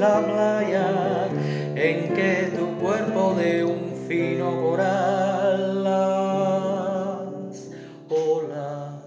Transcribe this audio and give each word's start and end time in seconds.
la 0.00 0.24
playa 0.24 1.28
en 1.76 2.14
que 2.14 2.50
tu 2.56 2.78
cuerpo 2.78 3.34
de 3.34 3.62
un 3.62 4.06
fino 4.08 4.62
coral 4.62 5.84
las 5.84 7.68
olas. 8.08 9.00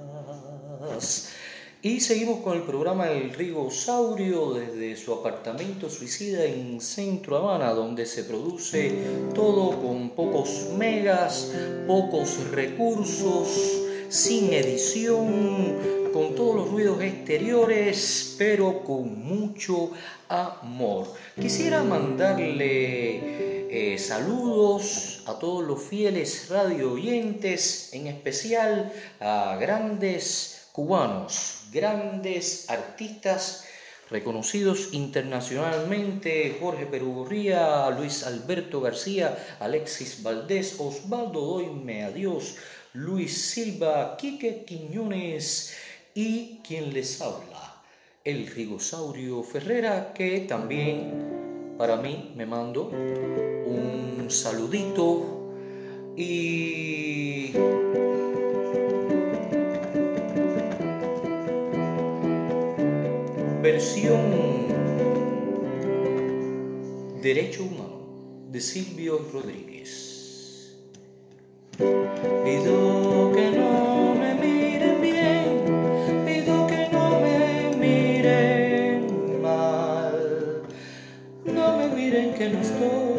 Y 1.81 1.99
seguimos 1.99 2.41
con 2.41 2.57
el 2.57 2.61
programa 2.61 3.09
El 3.09 3.33
Rigosaurio 3.33 4.53
desde 4.53 4.95
su 4.95 5.13
apartamento 5.13 5.89
suicida 5.89 6.45
en 6.45 6.79
Centro 6.79 7.37
Habana, 7.37 7.73
donde 7.73 8.05
se 8.05 8.23
produce 8.23 8.93
todo 9.33 9.81
con 9.81 10.11
pocos 10.11 10.69
megas, 10.77 11.51
pocos 11.87 12.51
recursos, 12.51 13.82
sin 14.13 14.53
edición, 14.53 16.11
con 16.13 16.35
todos 16.35 16.55
los 16.55 16.69
ruidos 16.69 17.01
exteriores, 17.01 18.35
pero 18.37 18.83
con 18.83 19.25
mucho 19.25 19.89
amor. 20.29 21.07
Quisiera 21.41 21.81
mandarle 21.81 23.71
eh, 23.71 23.97
saludos 23.97 25.23
a 25.25 25.39
todos 25.39 25.65
los 25.65 25.81
fieles 25.81 26.47
radio 26.49 26.91
oyentes, 26.91 27.89
en 27.93 28.05
especial 28.05 28.93
a 29.19 29.57
grandes 29.59 30.67
cubanos, 30.73 31.63
grandes 31.71 32.69
artistas 32.69 33.65
reconocidos 34.11 34.89
internacionalmente, 34.91 36.57
Jorge 36.61 36.85
Perugorría, 36.85 37.89
Luis 37.89 38.23
Alberto 38.23 38.79
García, 38.79 39.35
Alexis 39.59 40.21
Valdés, 40.21 40.79
Osvaldo 40.79 41.41
Doime, 41.41 42.03
Adiós, 42.03 42.57
Luis 42.95 43.49
Silva, 43.49 44.15
Quique 44.17 44.65
Quiñones 44.65 45.73
y 46.13 46.59
quien 46.59 46.93
les 46.93 47.19
habla, 47.21 47.81
el 48.23 48.45
Rigosaurio 48.45 49.41
Ferrera, 49.41 50.13
que 50.13 50.41
también 50.41 51.75
para 51.75 51.97
mí 51.97 52.33
me 52.35 52.45
mando 52.45 52.89
un 52.89 54.27
saludito 54.29 55.55
y 56.15 57.53
versión 63.63 64.67
Derecho 67.23 67.63
Humano 67.63 68.45
de 68.51 68.61
Silvio 68.61 69.17
Rodríguez. 69.33 70.12
Pido 71.77 73.31
que 73.33 73.49
no 73.57 74.13
me 74.13 74.35
miren 74.35 75.01
bien, 75.01 76.23
pido 76.23 76.67
que 76.67 76.87
no 76.91 77.19
me 77.19 77.75
miren 77.77 79.41
mal, 79.41 80.61
no 81.45 81.77
me 81.77 81.87
miren 81.87 82.33
que 82.35 82.49
no 82.49 82.59
estoy. 82.59 83.12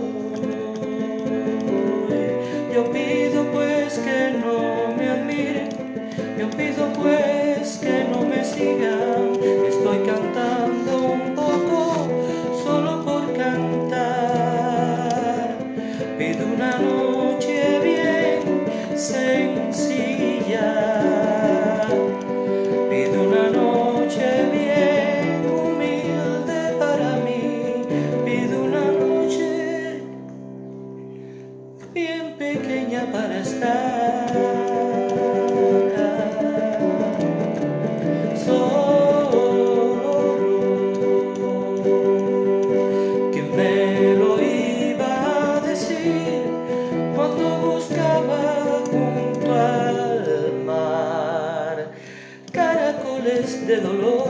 De 53.66 53.80
dolor 53.80 54.28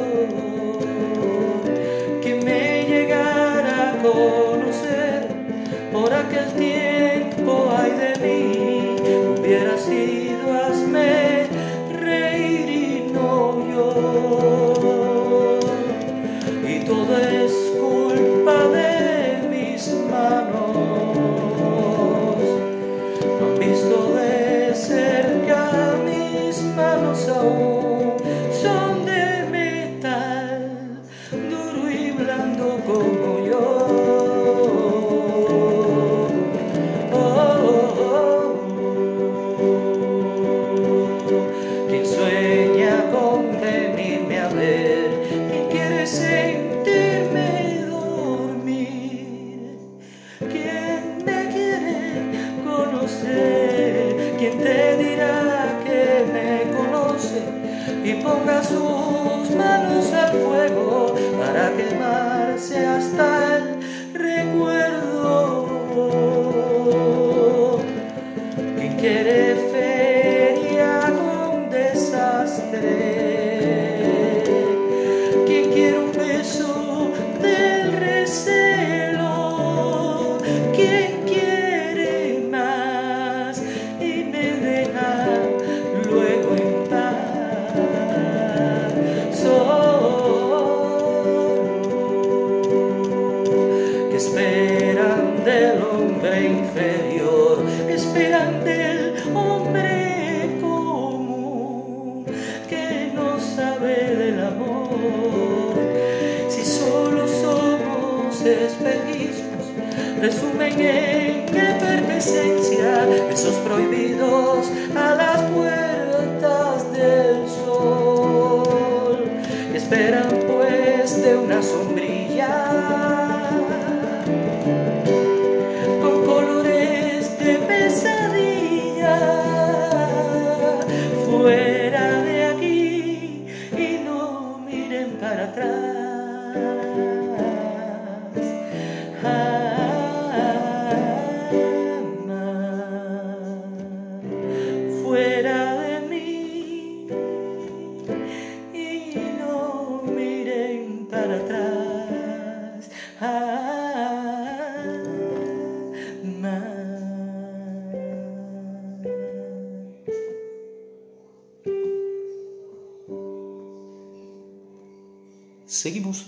que 2.22 2.34
me 2.37 2.84
llegara 2.84 3.91
a 3.91 4.03
conocer 4.03 5.28
por 5.93 6.12
aquel 6.12 6.53
tiempo 6.53 7.69
ay 7.77 7.91
de 8.03 8.12
mí 8.23 8.97
hubiera 9.37 9.77
sido 9.77 10.53
hazme 10.53 11.47
reír 12.00 12.69
y 12.69 13.12
no 13.12 13.67
llorar 13.67 14.74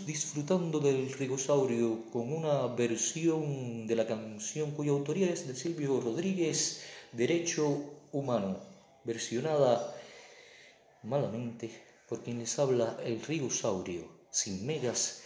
disfrutando 0.06 0.78
del 0.78 1.12
Rigosaurio 1.12 2.08
con 2.12 2.32
una 2.32 2.68
versión 2.68 3.88
de 3.88 3.96
la 3.96 4.06
canción 4.06 4.70
cuya 4.70 4.92
autoría 4.92 5.30
es 5.30 5.48
de 5.48 5.56
Silvio 5.56 6.00
Rodríguez, 6.00 6.82
Derecho 7.10 7.64
Humano, 8.12 8.60
versionada 9.02 9.92
malamente 11.02 11.70
por 12.08 12.22
quien 12.22 12.38
les 12.38 12.56
habla 12.60 12.96
el 13.04 13.20
Rigosaurio, 13.20 14.08
sin 14.30 14.64
megas, 14.64 15.22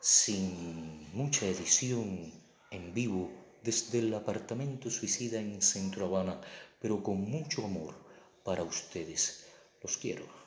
sin 0.00 1.12
mucha 1.12 1.46
edición 1.46 2.32
en 2.70 2.94
vivo 2.94 3.30
desde 3.62 3.98
el 3.98 4.14
apartamento 4.14 4.90
suicida 4.90 5.38
en 5.38 5.60
Centro 5.60 6.06
Habana, 6.06 6.40
pero 6.80 7.02
con 7.02 7.20
mucho 7.20 7.64
amor 7.64 7.94
para 8.42 8.62
ustedes. 8.62 9.44
Los 9.82 9.98
quiero. 9.98 10.43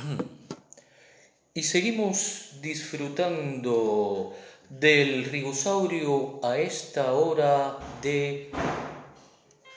Y 1.54 1.62
seguimos 1.64 2.60
disfrutando 2.60 4.36
del 4.68 5.24
rigosaurio 5.24 6.38
a 6.44 6.58
esta 6.58 7.12
hora 7.12 7.76
de 8.00 8.52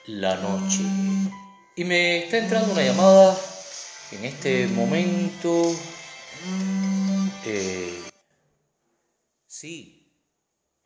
la 0.05 0.35
noche. 0.35 0.83
Y 1.75 1.83
me 1.83 2.19
está 2.19 2.37
entrando 2.37 2.73
una 2.73 2.83
llamada 2.83 3.35
en 4.11 4.25
este 4.25 4.67
momento. 4.67 5.71
Eh, 7.45 8.03
sí. 9.47 10.15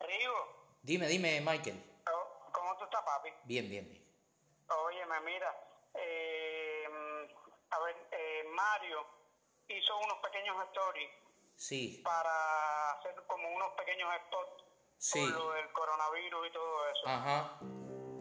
Rigo. 0.00 0.78
Dime, 0.82 1.06
dime, 1.06 1.42
Michael. 1.42 1.76
Oh, 2.06 2.50
¿Cómo 2.50 2.76
tú 2.78 2.84
estás, 2.84 3.02
papi? 3.04 3.28
Bien, 3.44 3.68
bien, 3.68 3.86
bien. 3.90 4.02
Óyeme, 4.86 5.20
mira. 5.20 5.54
Eh, 5.94 6.84
a 7.70 7.78
ver, 7.80 7.96
eh, 8.10 8.44
Mario 8.54 9.18
hizo 9.68 9.96
unos 9.98 10.18
pequeños 10.22 10.56
stories 10.68 11.10
Sí, 11.56 12.00
para 12.04 12.92
hacer 12.92 13.14
como 13.26 13.48
unos 13.54 13.68
pequeños 13.76 14.08
spots 14.26 14.64
Sí. 14.98 15.20
por 15.20 15.30
lo 15.40 15.52
del 15.52 15.72
coronavirus 15.72 16.48
y 16.48 16.52
todo 16.52 16.88
eso. 16.90 17.08
ajá. 17.08 17.58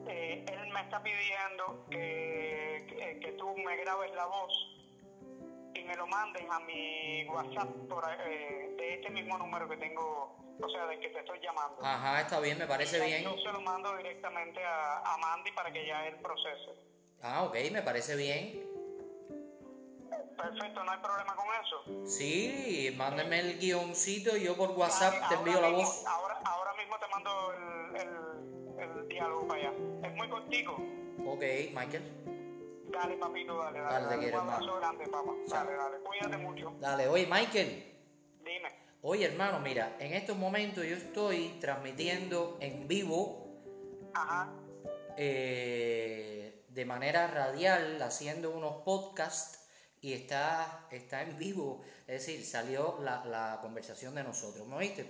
Eh, 0.10 0.46
él 0.48 0.70
me 0.70 0.82
está 0.82 1.02
pidiendo 1.04 1.86
que, 1.92 2.86
que, 2.88 3.20
que 3.20 3.32
tú 3.34 3.56
me 3.58 3.76
grabes 3.78 4.14
la 4.16 4.26
voz 4.26 4.54
y 5.74 5.84
me 5.84 5.96
lo 5.96 6.08
mandes 6.08 6.50
a 6.50 6.60
mi 6.62 7.26
WhatsApp 7.28 7.68
por, 7.90 8.04
eh, 8.22 8.74
de 8.78 8.94
este 8.96 9.10
mismo 9.10 9.38
número 9.38 9.68
que 9.68 9.78
tengo, 9.78 10.56
o 10.62 10.70
sea, 10.70 10.86
del 10.88 11.00
que 11.00 11.10
te 11.10 11.20
estoy 11.20 11.40
llamando. 11.42 11.84
Ajá, 11.84 12.22
está 12.22 12.40
bien, 12.40 12.58
me 12.58 12.66
parece 12.68 12.98
Y 13.00 13.06
bien. 13.08 13.24
Yo 13.24 13.38
se 13.38 13.52
lo 13.52 13.60
mando 13.62 13.96
directamente 13.98 14.64
a, 14.64 15.00
a 15.14 15.18
Mandy 15.18 15.52
para 15.52 15.72
que 15.72 15.86
ya 15.86 16.08
él 16.08 16.16
procese. 16.22 16.72
Ah, 17.22 17.44
ok, 17.44 17.56
me 17.72 17.82
parece 17.82 18.16
bien. 18.16 18.66
Perfecto, 20.38 20.84
no 20.84 20.92
hay 20.92 21.00
problema 21.00 21.36
con 21.36 21.45
eso. 21.63 22.06
Sí, 22.07 22.94
mándeme 22.98 23.39
el 23.39 23.57
guioncito 23.60 24.38
y 24.38 24.44
yo 24.44 24.56
por 24.56 24.72
WhatsApp 24.72 25.13
Dale, 25.13 25.28
te 25.28 25.36
ahora 25.36 25.38
envío 25.39 25.62
la 25.62 25.68
mismo- 25.69 25.84
voz. 25.84 26.06
Ahora, 26.06 26.39
ahora 26.45 26.74
mismo 26.75 26.95
te 27.00 27.07
mando 27.07 27.54
el, 27.54 27.95
el, 28.81 28.89
el 29.01 29.07
diálogo 29.07 29.48
para 29.48 29.60
allá. 29.62 29.74
Es 30.07 30.16
muy 30.16 30.30
cortico. 30.30 30.74
Ok, 31.25 31.42
Michael. 31.74 32.13
Dale, 32.92 33.18
papito, 33.18 33.57
dale, 33.57 33.80
dale. 33.81 33.94
Dale, 34.06 34.16
te 34.16 34.22
quiero, 34.22 34.42
Un 34.44 34.50
abrazo 34.50 34.75
grande, 34.78 35.07
papá. 35.07 35.31
Dale, 35.48 35.74
dale. 35.74 35.98
Cuídate 36.00 36.38
mucho. 36.38 36.74
Dale, 36.80 37.07
oye, 37.07 37.28
Michael. 37.30 37.98
Dime. 38.44 38.69
Oye, 39.01 39.25
hermano, 39.25 39.60
mira, 39.60 39.95
en 40.00 40.13
estos 40.13 40.38
momentos 40.38 40.86
yo 40.86 40.95
estoy 40.95 41.57
transmitiendo 41.60 42.57
en 42.62 42.88
vivo 42.88 43.60
Ajá. 44.13 44.50
eh, 45.18 46.63
de 46.69 46.86
manera 46.86 47.28
radial, 47.28 48.01
haciendo 48.01 48.51
unos 48.51 48.83
podcasts 48.83 49.67
y 50.02 50.14
está, 50.14 50.88
está 50.92 51.22
en 51.24 51.38
vivo. 51.38 51.82
Es 52.08 52.26
decir, 52.26 52.46
salió 52.46 52.98
la, 53.02 53.26
la 53.26 53.60
conversación 53.62 54.16
de 54.16 54.24
nosotros. 54.24 54.68
¿Me 54.68 54.76
oíste? 54.78 55.10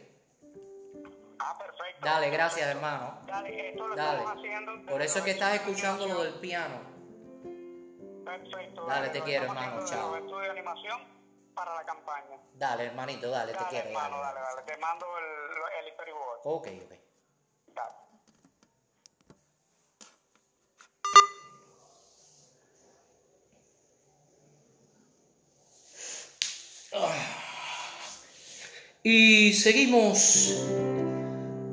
Ah, 1.40 1.56
perfecto. 1.58 2.06
Dale, 2.06 2.30
gracias, 2.30 2.68
hermano. 2.68 3.20
Dale, 3.26 3.70
esto 3.70 3.88
lo 3.88 3.96
Dale. 3.96 4.18
estamos 4.20 4.38
haciendo. 4.40 4.86
Por 4.92 5.02
eso 5.02 5.20
es 5.20 5.26
que 5.26 5.32
estás 5.32 5.54
escuchando 5.56 6.08
lo 6.08 6.24
del 6.24 6.34
piano. 6.36 6.76
Perfecto. 8.26 8.86
Dale, 8.86 9.10
te 9.10 9.22
quiero, 9.22 9.46
hermano, 9.46 9.86
chao. 9.86 10.14
De 10.14 10.50
animación 10.50 11.00
para 11.54 11.76
la 11.76 11.86
campaña. 11.86 12.38
Dale, 12.54 12.86
hermanito, 12.86 13.30
dale, 13.30 13.54
te 13.54 13.66
quiero. 13.70 13.88
hermano, 13.88 14.18
dale. 14.20 14.40
dale, 14.40 14.56
dale. 14.56 14.62
Te 14.74 14.78
mando 14.78 15.06
el, 15.18 15.86
el 15.86 15.94
storyboard. 15.94 16.40
Ok, 16.44 16.68
ok. 16.86 16.94
Dale. 17.74 17.94
Y 29.04 29.54
seguimos 29.54 30.54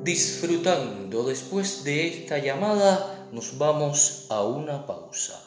disfrutando. 0.04 1.24
Después 1.24 1.82
de 1.82 2.06
esta 2.06 2.38
llamada 2.38 3.28
nos 3.32 3.58
vamos 3.58 4.26
a 4.30 4.44
una 4.44 4.86
pausa. 4.86 5.42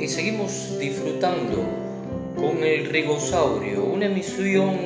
Y 0.00 0.08
seguimos 0.08 0.78
disfrutando 0.78 1.62
con 2.36 2.64
el 2.64 2.86
Rigosaurio, 2.86 3.84
una 3.84 4.06
emisión 4.06 4.78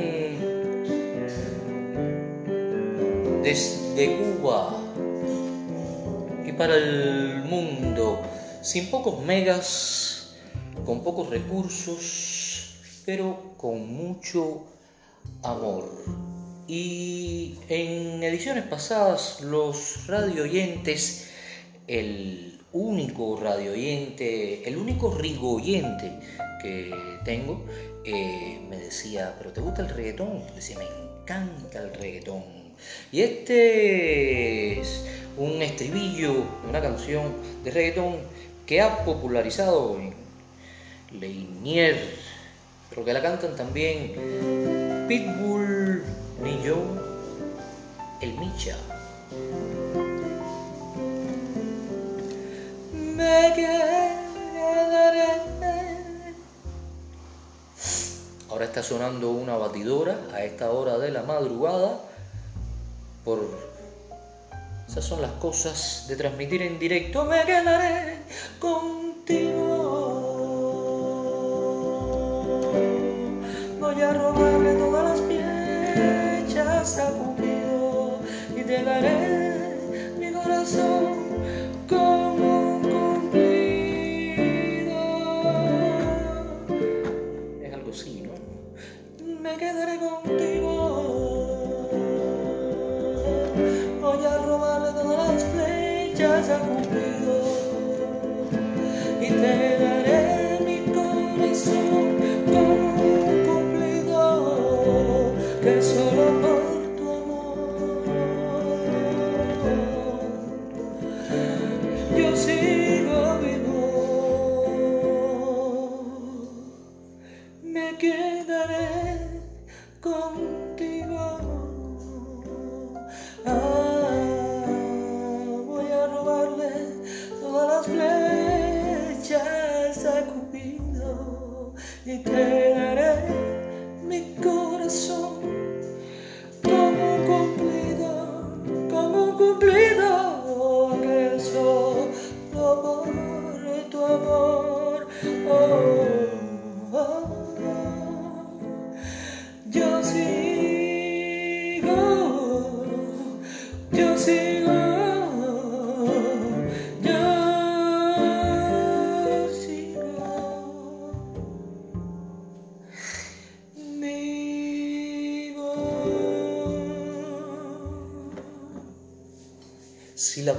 desde 3.42 4.16
Cuba 4.16 4.81
para 6.56 6.76
el 6.76 7.42
mundo, 7.44 8.20
sin 8.62 8.90
pocos 8.90 9.24
megas, 9.24 10.34
con 10.84 11.02
pocos 11.02 11.30
recursos, 11.30 12.74
pero 13.04 13.54
con 13.56 13.92
mucho 13.92 14.64
amor. 15.42 15.90
Y 16.68 17.58
en 17.68 18.22
ediciones 18.22 18.64
pasadas 18.64 19.40
los 19.40 20.06
radio 20.06 20.44
oyentes, 20.44 21.30
el 21.86 22.58
único 22.72 23.36
radio 23.36 23.72
oyente, 23.72 24.66
el 24.66 24.76
único 24.76 25.14
rigo 25.14 25.56
oyente 25.56 26.12
que 26.62 26.94
tengo, 27.24 27.64
eh, 28.04 28.60
me 28.68 28.78
decía, 28.78 29.34
pero 29.38 29.52
¿te 29.52 29.60
gusta 29.60 29.82
el 29.82 29.88
reggaetón? 29.88 30.46
Yo 30.48 30.54
decía, 30.54 30.78
me 30.78 30.84
encanta 31.22 31.80
el 31.80 31.94
reggaetón. 31.94 32.62
Y 33.12 33.20
este 33.20 34.80
es 34.80 35.04
un 35.36 35.62
estribillo 35.62 36.32
de 36.32 36.68
una 36.68 36.80
canción 36.80 37.32
de 37.64 37.70
reggaetón 37.70 38.16
que 38.66 38.80
ha 38.80 39.04
popularizado 39.04 39.98
en 39.98 40.14
Leinier, 41.18 42.16
pero 42.90 43.04
que 43.04 43.12
la 43.12 43.22
cantan 43.22 43.56
también 43.56 44.12
Pitbull, 45.08 46.02
Nillo, 46.42 46.78
El 48.20 48.34
Micha. 48.34 48.76
Me 52.92 53.52
quedaré. 53.54 54.12
Ahora 58.52 58.66
está 58.66 58.82
sonando 58.82 59.30
una 59.30 59.56
batidora 59.56 60.20
a 60.34 60.44
esta 60.44 60.70
hora 60.72 60.98
de 60.98 61.10
la 61.10 61.22
madrugada 61.22 62.02
por 63.24 63.71
esas 64.92 65.06
son 65.06 65.22
las 65.22 65.32
cosas 65.32 66.04
de 66.06 66.16
transmitir 66.16 66.60
en 66.60 66.78
directo. 66.78 67.24
Me 67.24 67.46
quedaré 67.46 68.18
contigo. 68.58 69.81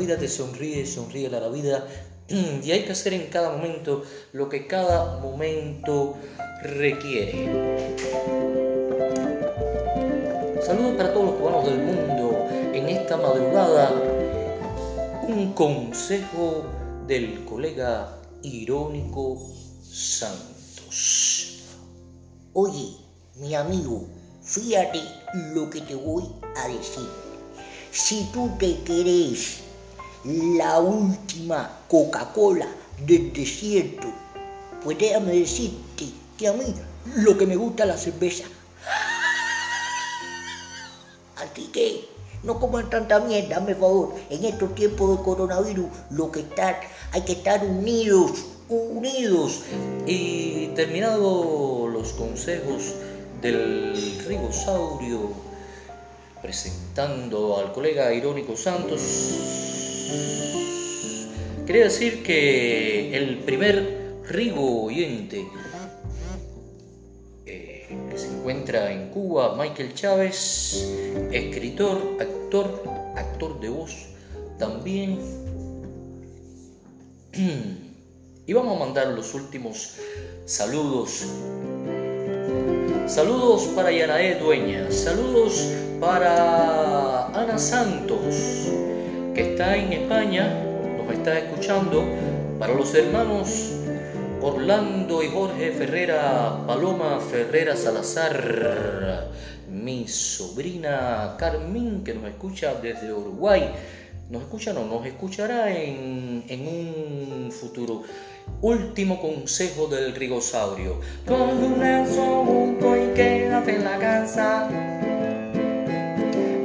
Vida 0.03 0.17
te 0.17 0.27
sonríe, 0.27 0.85
sonríe 0.85 1.27
a 1.27 1.39
la 1.39 1.47
vida. 1.47 1.87
Y 2.63 2.71
hay 2.71 2.83
que 2.83 2.91
hacer 2.91 3.13
en 3.13 3.27
cada 3.27 3.51
momento 3.55 4.03
lo 4.33 4.49
que 4.49 4.67
cada 4.67 5.19
momento 5.19 6.17
requiere. 6.61 7.31
Saludos 10.61 10.95
para 10.97 11.13
todos 11.13 11.25
los 11.27 11.35
cubanos 11.35 11.65
del 11.65 11.77
mundo 11.79 12.47
en 12.73 12.89
esta 12.89 13.15
madrugada. 13.15 13.91
Un 15.27 15.53
consejo 15.53 16.65
del 17.07 17.45
colega 17.45 18.17
Irónico 18.41 19.41
Santos. 19.81 21.63
Oye, 22.51 22.97
mi 23.35 23.55
amigo, 23.55 24.05
fíjate 24.41 24.99
lo 25.53 25.69
que 25.69 25.79
te 25.79 25.95
voy 25.95 26.23
a 26.57 26.67
decir. 26.67 27.07
Si 27.91 28.29
tú 28.33 28.49
te 28.59 28.79
querés 28.83 29.63
la 30.25 30.79
última 30.79 31.79
Coca-Cola 31.87 32.67
del 33.05 33.33
desierto, 33.33 34.07
pues 34.83 34.97
déjame 34.97 35.33
decirte 35.33 36.05
que 36.37 36.47
a 36.47 36.53
mí 36.53 36.73
lo 37.17 37.37
que 37.37 37.45
me 37.45 37.55
gusta 37.55 37.83
es 37.83 37.89
la 37.89 37.97
cerveza. 37.97 38.45
Así 41.37 41.67
que 41.67 42.07
no 42.43 42.59
coman 42.59 42.89
tanta 42.89 43.19
mierda, 43.19 43.59
por 43.65 43.75
favor. 43.75 44.15
En 44.29 44.45
estos 44.45 44.73
tiempos 44.75 45.17
de 45.17 45.23
coronavirus, 45.23 45.87
lo 46.11 46.31
que 46.31 46.41
está, 46.41 46.79
hay 47.11 47.21
que 47.21 47.33
estar 47.33 47.63
unidos, 47.65 48.31
unidos. 48.69 49.61
Y 50.05 50.67
terminado 50.67 51.87
los 51.87 52.13
consejos 52.13 52.93
del 53.41 54.23
ribosaurio, 54.25 55.31
presentando 56.41 57.57
al 57.59 57.73
colega 57.73 58.13
Irónico 58.13 58.55
Santos, 58.55 59.01
quería 61.65 61.83
decir 61.85 62.23
que 62.23 63.15
el 63.15 63.39
primer 63.39 64.03
rigo 64.29 64.83
oyente 64.85 65.45
eh, 67.45 67.87
que 68.09 68.17
se 68.17 68.27
encuentra 68.27 68.91
en 68.91 69.09
Cuba, 69.09 69.55
Michael 69.57 69.93
Chávez, 69.93 70.93
escritor, 71.31 72.17
actor, 72.19 72.83
actor 73.15 73.59
de 73.59 73.69
voz, 73.69 74.07
también. 74.59 75.19
Y 78.45 78.51
vamos 78.51 78.75
a 78.75 78.79
mandar 78.79 79.07
los 79.07 79.33
últimos 79.33 79.95
saludos. 80.45 81.25
Saludos 83.07 83.69
para 83.73 83.89
Yanae 83.89 84.37
Dueña, 84.37 84.91
saludos 84.91 85.71
para 86.01 87.27
Ana 87.27 87.57
Santos, 87.57 88.67
que 89.33 89.51
está 89.51 89.75
en 89.75 89.93
España, 89.93 90.53
nos 90.97 91.13
está 91.13 91.37
escuchando, 91.37 92.05
para 92.59 92.73
los 92.73 92.93
hermanos 92.93 93.71
Orlando 94.41 95.23
y 95.23 95.29
Jorge 95.29 95.71
Ferrera, 95.71 96.63
Paloma 96.67 97.19
Ferrera 97.19 97.75
Salazar, 97.75 99.29
mi 99.69 100.07
sobrina 100.07 101.35
Carmen, 101.39 102.03
que 102.03 102.13
nos 102.13 102.25
escucha 102.25 102.75
desde 102.75 103.11
Uruguay, 103.13 103.71
nos 104.29 104.43
escucha, 104.43 104.73
no, 104.73 104.85
nos 104.85 105.05
escuchará 105.05 105.71
en, 105.71 106.43
en 106.47 106.67
un 106.67 107.51
futuro. 107.51 108.03
Último 108.61 109.21
consejo 109.21 109.87
del 109.87 110.13
rigosaurio. 110.13 110.99
Coge 111.25 111.65
un 111.65 111.81
anzuelo 111.81 112.97
y 112.97 113.13
quédate 113.13 113.75
en 113.75 113.83
la 113.83 113.97
casa. 113.97 114.67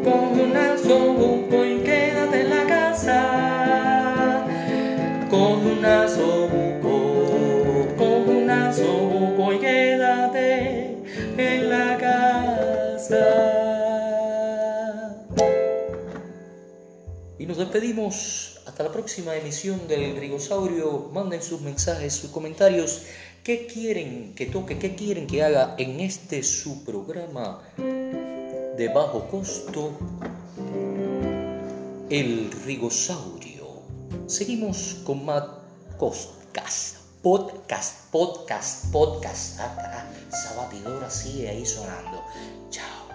Coge 0.05 0.43
un 0.43 0.57
anzuelo 0.57 1.65
y 1.65 1.79
quédate 1.85 2.41
en 2.41 2.51
la 2.51 2.58
despedimos 17.69 18.61
hasta 18.65 18.83
la 18.83 18.91
próxima 18.91 19.37
emisión 19.37 19.87
del 19.89 20.15
Grigosaurio. 20.15 21.11
Manden 21.13 21.43
sus 21.43 21.61
mensajes, 21.61 22.15
sus 22.15 22.31
comentarios. 22.31 23.03
¿Qué 23.45 23.67
quieren 23.67 24.35
que 24.35 24.47
toque? 24.47 24.79
¿Qué 24.79 24.95
quieren 24.95 25.27
que 25.27 25.43
haga 25.43 25.75
en 25.77 26.01
este 26.01 26.43
su 26.43 26.83
programa 26.83 27.63
de 27.77 28.91
bajo 28.95 29.29
costo? 29.29 29.99
El 32.09 32.51
Rigosaurio. 32.65 33.83
Seguimos 34.27 35.03
con 35.05 35.27
más 35.27 35.45
podcast. 35.99 36.97
Podcast, 37.23 38.11
podcast, 38.11 38.91
podcast. 38.91 39.61
Ah, 39.61 41.11
sigue 41.11 41.51
ahí 41.51 41.67
sonando. 41.67 42.25
Chao. 42.71 43.08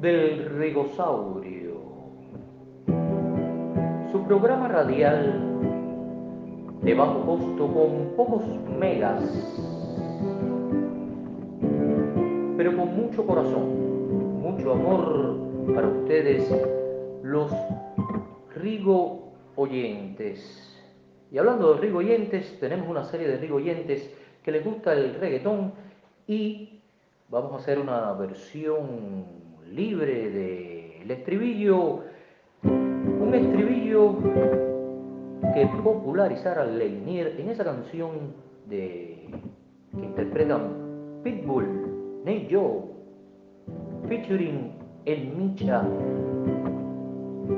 Del 0.00 0.44
Rigosaurio, 0.58 1.80
su 4.12 4.24
programa 4.26 4.68
radial 4.68 5.42
de 6.82 6.94
bajo 6.94 7.24
costo 7.24 7.66
con 7.72 8.14
pocos 8.14 8.44
megas, 8.78 9.22
pero 12.56 12.76
con 12.76 12.94
mucho 12.94 13.26
corazón, 13.26 14.40
mucho 14.42 14.72
amor 14.72 15.74
para 15.74 15.88
ustedes, 15.88 16.54
los 17.22 17.50
Rigo 18.54 19.32
oyentes. 19.56 20.78
Y 21.32 21.38
hablando 21.38 21.74
de 21.74 21.80
Rigo 21.80 21.98
oyentes, 21.98 22.58
tenemos 22.60 22.88
una 22.88 23.04
serie 23.04 23.28
de 23.28 23.38
Rigo 23.38 23.56
oyentes 23.56 24.14
que 24.44 24.52
les 24.52 24.64
gusta 24.64 24.92
el 24.92 25.14
reggaetón 25.14 25.72
y 26.26 26.80
vamos 27.30 27.52
a 27.52 27.56
hacer 27.56 27.78
una 27.78 28.12
versión 28.12 29.45
libre 29.72 30.30
del 30.30 31.10
estribillo, 31.10 32.04
un 32.62 33.34
estribillo 33.34 34.18
que 35.54 35.66
popularizara 35.82 36.64
Leinier 36.64 37.38
en 37.38 37.50
esa 37.50 37.64
canción 37.64 38.34
de, 38.66 39.28
que 39.98 40.04
interpretan 40.04 41.20
Pitbull, 41.22 42.22
Nate 42.24 42.48
Joe, 42.50 42.82
featuring 44.08 44.72
El 45.04 45.28
Micha 45.28 45.82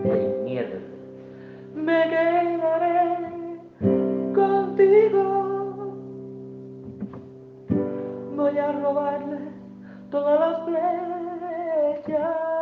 Leinier. 0.04 0.80
Me 1.74 2.02
quedaré 2.04 3.28
contigo 4.34 5.38
voy 8.36 8.58
a 8.58 8.72
robarle 8.72 9.38
todas 10.10 10.40
las 10.40 10.64
flechas 10.64 11.27
a 12.14 12.57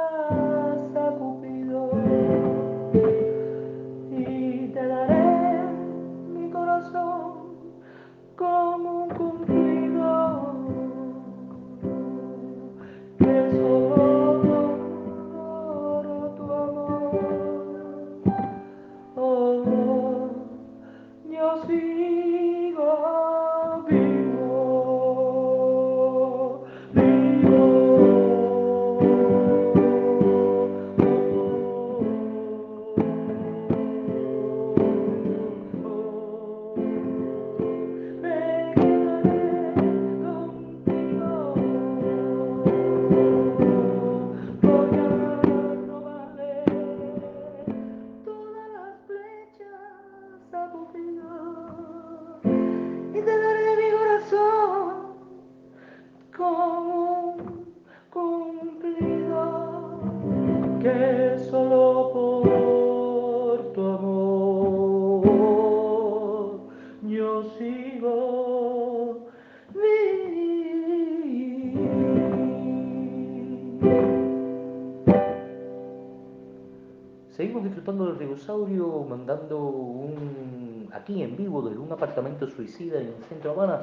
ribosaurio, 78.47 79.05
mandando 79.09 79.59
un, 79.59 80.89
aquí 80.93 81.23
en 81.23 81.37
vivo 81.37 81.63
desde 81.63 81.81
un 81.81 81.91
apartamento 81.91 82.47
suicida 82.47 83.01
en 83.01 83.09
el 83.09 83.25
centro 83.29 83.53
de 83.53 83.61
Habana, 83.61 83.81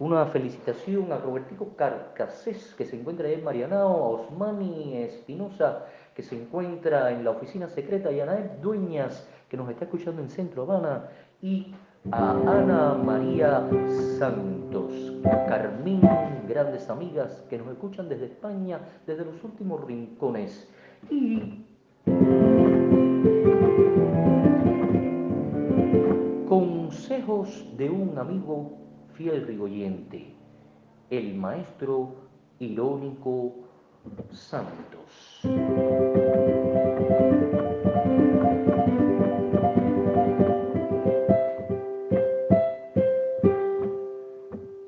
una 0.00 0.26
felicitación 0.26 1.12
a 1.12 1.18
Robertico 1.18 1.76
Carcasés, 1.76 2.74
que 2.76 2.84
se 2.84 2.98
encuentra 2.98 3.28
en 3.28 3.44
Marianao, 3.44 3.88
a 3.88 4.08
Osmani 4.22 4.96
Espinosa, 4.96 5.84
que 6.14 6.22
se 6.22 6.40
encuentra 6.40 7.12
en 7.12 7.24
la 7.24 7.30
oficina 7.30 7.68
secreta, 7.68 8.10
y 8.10 8.20
a 8.20 8.26
Naeb 8.26 8.60
Dueñas, 8.60 9.28
que 9.48 9.56
nos 9.56 9.68
está 9.70 9.84
escuchando 9.84 10.22
en 10.22 10.30
Centro 10.30 10.62
Habana, 10.62 11.04
y 11.40 11.72
a 12.10 12.30
Ana 12.30 12.94
María 12.94 13.68
Santos, 14.18 14.92
a 15.24 15.46
Carmín, 15.46 16.00
grandes 16.48 16.88
amigas 16.88 17.44
que 17.48 17.58
nos 17.58 17.68
escuchan 17.68 18.08
desde 18.08 18.26
España, 18.26 18.80
desde 19.06 19.24
los 19.24 19.44
últimos 19.44 19.84
rincones. 19.84 20.68
Y 21.10 21.66
consejos 26.48 27.64
de 27.76 27.88
un 27.88 28.18
amigo 28.18 28.72
fiel 29.14 29.46
rigoyente, 29.46 30.34
el 31.10 31.34
maestro 31.34 32.14
irónico 32.58 33.54
Santos. 34.30 35.40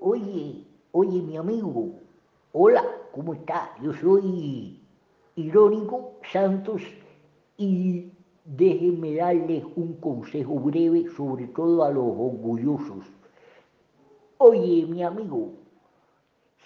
Oye, 0.00 0.66
oye 0.92 1.22
mi 1.22 1.36
amigo, 1.36 1.94
hola, 2.52 2.84
¿cómo 3.12 3.34
está? 3.34 3.70
Yo 3.82 3.92
soy 3.92 4.80
Irónico 5.36 6.18
Santos 6.30 6.82
y 7.56 8.11
déjenme 8.44 9.14
darles 9.14 9.64
un 9.76 9.94
consejo 9.94 10.54
breve, 10.54 11.08
sobre 11.16 11.46
todo 11.48 11.84
a 11.84 11.90
los 11.90 12.04
orgullosos. 12.04 13.04
Oye, 14.38 14.86
mi 14.86 15.02
amigo, 15.02 15.52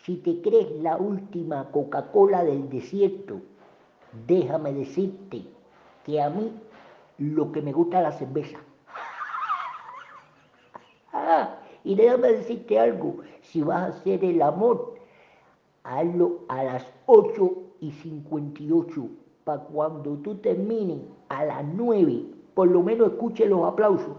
si 0.05 0.17
te 0.17 0.41
crees 0.41 0.71
la 0.81 0.97
última 0.97 1.71
Coca-Cola 1.71 2.45
del 2.45 2.69
desierto, 2.71 3.41
déjame 4.27 4.73
decirte 4.73 5.45
que 6.05 6.23
a 6.23 6.31
mí 6.31 6.53
lo 7.19 7.53
que 7.53 7.61
me 7.61 7.73
gusta 7.73 7.99
es 7.99 8.03
la 8.05 8.13
cerveza. 8.13 8.59
Ah, 11.19 11.61
y 11.83 11.95
déjame 11.95 12.29
decirte 12.29 12.79
algo, 12.79 13.21
si 13.41 13.63
vas 13.63 13.83
a 13.83 13.87
hacer 13.87 14.23
el 14.23 14.43
amor, 14.43 14.97
hazlo 15.83 16.41
a 16.49 16.63
las 16.63 16.87
8 17.07 17.53
y 17.81 17.91
58, 17.91 19.09
para 19.45 19.63
cuando 19.63 20.19
tú 20.19 20.35
termines 20.37 21.01
a 21.29 21.45
las 21.45 21.65
9, 21.65 22.25
por 22.55 22.69
lo 22.69 22.83
menos 22.83 23.13
escuche 23.13 23.47
los 23.47 23.65
aplausos. 23.65 24.17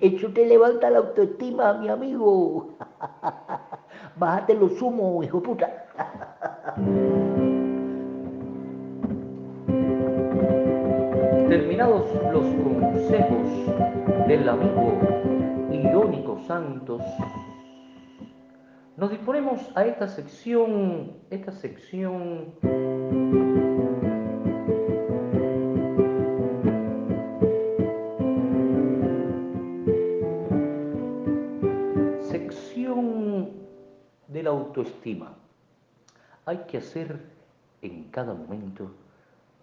Eso 0.00 0.28
te 0.28 0.46
levanta 0.46 0.90
la 0.90 0.98
autoestima, 0.98 1.74
mi 1.74 1.88
amigo. 1.88 2.76
Bájate 4.16 4.54
los 4.54 4.80
humos, 4.80 5.24
hijo 5.24 5.42
puta. 5.42 5.86
Terminados 11.48 12.06
los 12.32 12.44
consejos 12.64 13.48
del 14.26 14.48
amigo 14.48 14.98
Irónico 15.70 16.38
Santos, 16.46 17.02
nos 18.96 19.10
disponemos 19.10 19.60
a 19.76 19.84
esta 19.84 20.08
sección, 20.08 21.12
esta 21.30 21.52
sección 21.52 22.54
autoestima. 34.84 35.32
Hay 36.46 36.58
que 36.68 36.78
hacer 36.78 37.18
en 37.82 38.04
cada 38.10 38.34
momento 38.34 38.90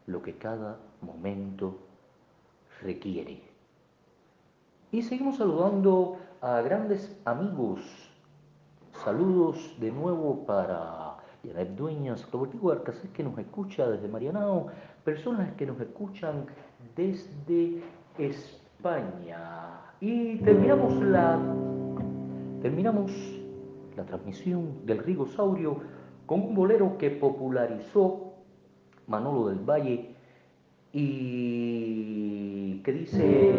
lo 0.07 0.21
que 0.21 0.35
cada 0.35 0.77
momento 1.01 1.77
requiere. 2.81 3.41
Y 4.91 5.03
seguimos 5.03 5.37
saludando 5.37 6.17
a 6.41 6.61
grandes 6.61 7.15
amigos. 7.25 7.81
Saludos 9.03 9.75
de 9.79 9.91
nuevo 9.91 10.43
para 10.45 11.17
Yanep 11.43 11.69
Dueñas, 11.77 12.29
Roberto 12.31 12.71
Arcacés 12.71 13.09
que 13.11 13.23
nos 13.23 13.37
escucha 13.37 13.89
desde 13.89 14.07
Marianao, 14.07 14.67
personas 15.05 15.53
que 15.53 15.65
nos 15.65 15.79
escuchan 15.79 16.45
desde 16.95 17.81
España. 18.17 19.79
Y 20.01 20.37
terminamos 20.37 20.93
la 21.03 21.39
terminamos 22.61 23.40
la 24.01 24.07
transmisión 24.07 24.85
del 24.85 24.99
rigosaurio 24.99 25.77
con 26.25 26.41
un 26.41 26.55
bolero 26.55 26.97
que 26.97 27.11
popularizó 27.11 28.33
Manolo 29.07 29.49
del 29.49 29.59
Valle 29.59 30.15
y 30.91 32.79
que 32.83 32.91
dice 32.93 33.53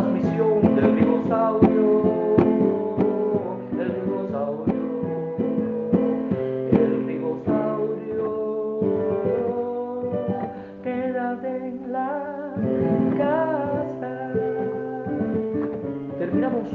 transmisión 0.00 0.74
del 0.76 0.96
dinosaurio, 0.96 2.36
del 3.76 3.92
dinosaurio, 4.00 4.82
el 6.72 7.06
dinosaurio, 7.06 8.30
quédate 10.82 11.68
en 11.68 11.92
la 11.92 12.54
casa. 13.18 14.32
Terminamos 16.18 16.68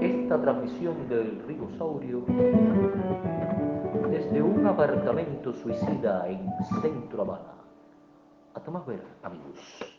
esta 0.00 0.40
transmisión 0.40 1.08
del 1.08 1.40
rigosaurio 1.46 2.24
desde 4.10 4.42
un 4.42 4.66
apartamento 4.66 5.52
suicida 5.52 6.28
en 6.28 6.50
Centro 6.82 7.22
Habana. 7.22 7.54
Hasta 8.54 8.70
más 8.72 8.84
ver, 8.86 9.02
amigos. 9.22 9.93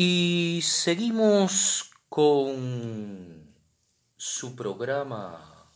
Y 0.00 0.60
seguimos 0.62 1.90
con 2.08 3.52
su 4.16 4.54
programa. 4.54 5.66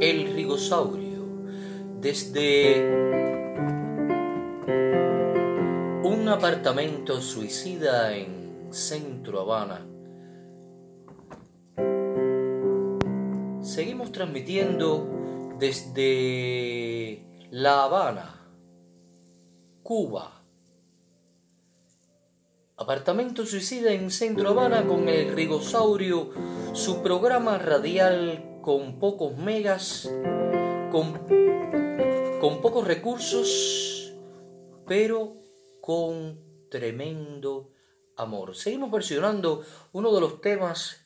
El 0.00 0.32
Rigosaurio, 0.32 1.26
desde 2.00 2.88
un 6.04 6.28
apartamento 6.28 7.20
suicida 7.20 8.16
en 8.16 8.68
Centro 8.72 9.40
Habana. 9.40 9.88
Seguimos 13.60 14.12
transmitiendo 14.12 15.56
desde 15.58 17.28
La 17.52 17.82
Habana, 17.82 18.48
Cuba. 19.82 20.44
Apartamento 22.76 23.44
suicida 23.44 23.92
en 23.92 24.12
Centro 24.12 24.50
Habana 24.50 24.86
con 24.86 25.08
el 25.08 25.34
Rigosaurio, 25.34 26.30
su 26.74 27.02
programa 27.02 27.58
radial 27.58 28.60
con 28.62 29.00
pocos 29.00 29.36
megas, 29.36 30.08
con, 30.92 31.26
con 32.40 32.60
pocos 32.62 32.86
recursos, 32.86 34.14
pero 34.86 35.34
con 35.80 36.68
tremendo 36.70 37.72
amor. 38.16 38.54
Seguimos 38.54 38.92
versionando 38.92 39.64
uno 39.90 40.14
de 40.14 40.20
los 40.20 40.40
temas 40.40 41.04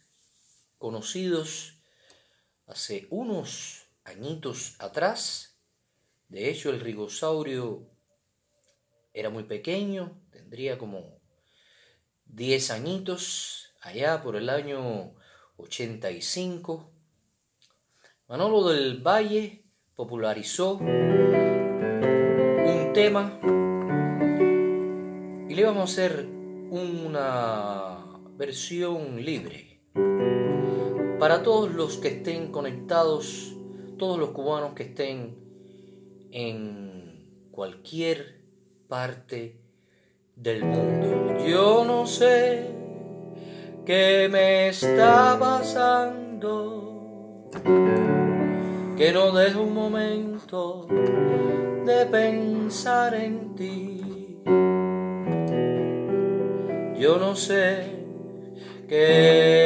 conocidos 0.77 1.79
hace 2.67 3.07
unos 3.09 3.87
añitos 4.05 4.77
atrás. 4.79 5.54
De 6.29 6.49
hecho, 6.51 6.71
el 6.71 6.81
rigosaurio 6.81 7.87
era 9.13 9.31
muy 9.31 9.45
pequeño, 9.45 10.21
tendría 10.31 10.79
como 10.79 11.21
10 12.27 12.71
añitos, 12.73 13.75
allá 13.81 14.23
por 14.23 14.37
el 14.37 14.49
año 14.49 15.15
85. 15.57 16.91
Manolo 18.27 18.69
del 18.69 19.01
Valle 19.01 19.65
popularizó 19.95 20.75
un 20.79 20.91
tema 22.93 23.39
y 25.49 25.55
le 25.55 25.65
vamos 25.65 25.83
a 25.83 25.85
hacer 25.93 26.27
una 26.71 28.05
versión 28.37 29.25
libre 29.25 29.81
para 31.21 31.43
todos 31.43 31.73
los 31.73 31.99
que 31.99 32.09
estén 32.09 32.51
conectados, 32.51 33.55
todos 33.99 34.19
los 34.19 34.31
cubanos 34.31 34.75
que 34.75 34.83
estén 34.83 35.44
en 36.37 37.49
cualquier 37.53 38.41
parte 38.89 39.57
del 40.35 40.65
mundo. 40.65 41.39
Yo 41.47 41.85
no 41.85 42.09
sé 42.09 42.67
qué 43.87 44.29
me 44.29 44.67
está 44.69 45.39
pasando, 45.39 46.91
que 48.97 49.13
no 49.13 49.31
dejo 49.31 49.63
un 49.63 49.75
momento 49.75 50.89
de 51.87 52.07
pensar 52.07 53.15
en 53.15 53.55
ti. 53.55 54.41
Yo 56.99 57.19
no 57.19 57.37
sé 57.37 57.95
qué 58.89 59.64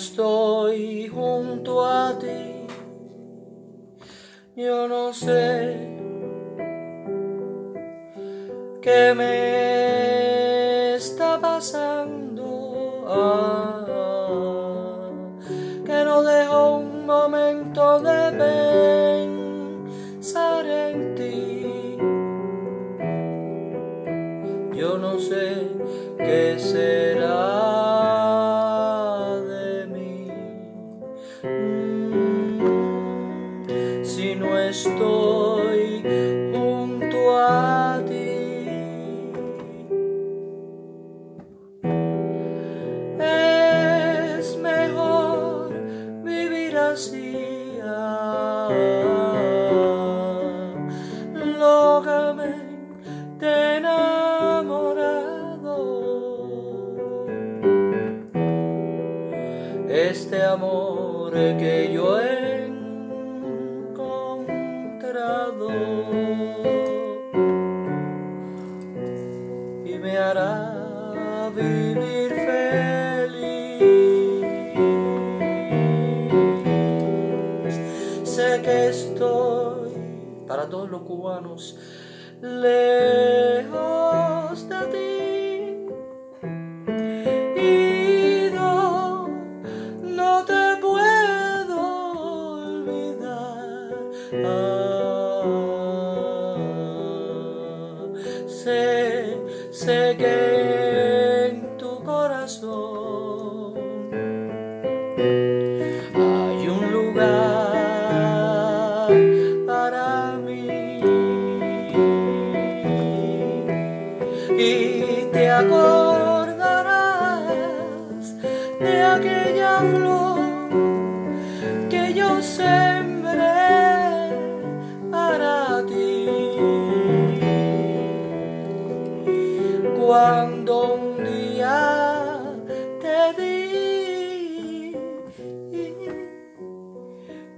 estoy 0.00 1.08
junto 1.08 1.84
a 1.84 2.18
ti. 2.18 2.66
Yo 4.56 4.88
no 4.88 5.12
sé 5.12 5.76
qué 8.80 9.14
me 9.14 9.79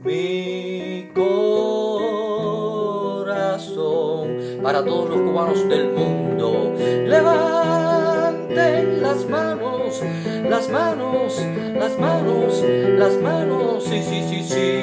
mi 0.04 1.10
corazón 1.14 1.82
para 4.62 4.84
todos 4.84 5.10
los 5.10 5.18
cubanos 5.20 5.68
del 5.68 5.92
mundo. 5.92 6.74
Levanten 7.06 9.02
las 9.02 9.28
manos, 9.28 10.02
las 10.48 10.68
manos, 10.68 11.40
las 11.78 11.98
manos, 11.98 12.64
las 12.98 13.16
manos, 13.20 13.84
sí, 13.84 14.02
sí, 14.02 14.24
sí, 14.28 14.42
sí. 14.42 14.80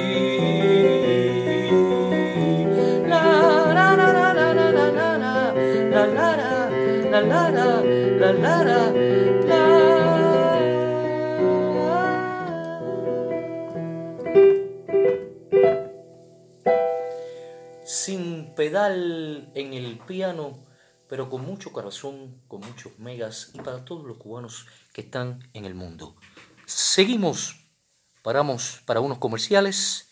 La 3.08 3.24
la 3.74 3.96
la 3.96 4.08
la 4.08 4.34
la 4.34 4.54
la 4.54 4.72
la 4.72 4.92
la 4.92 5.18
la 5.18 6.08
la 6.08 6.32
la 7.12 7.52
la 8.20 8.32
la 8.32 8.64
la 8.64 9.09
piano, 20.00 20.66
pero 21.08 21.30
con 21.30 21.44
mucho 21.46 21.72
corazón, 21.72 22.42
con 22.48 22.62
muchos 22.62 22.98
megas 23.00 23.52
y 23.54 23.60
para 23.60 23.84
todos 23.84 24.06
los 24.06 24.18
cubanos 24.18 24.68
que 24.94 25.02
están 25.02 25.50
en 25.54 25.66
el 25.66 25.76
mundo. 25.76 26.16
Seguimos, 26.66 27.68
paramos 28.22 28.82
para 28.86 29.00
unos 29.00 29.18
comerciales 29.18 30.10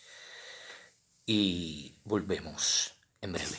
y 1.26 2.00
volvemos 2.04 2.93
en 3.21 3.34
breve. 3.34 3.58